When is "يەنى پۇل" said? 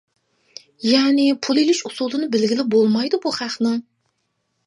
0.91-1.59